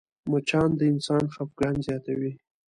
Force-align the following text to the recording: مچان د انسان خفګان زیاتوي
مچان 0.31 0.69
د 0.79 0.81
انسان 0.93 1.23
خفګان 1.35 1.75
زیاتوي 1.87 2.31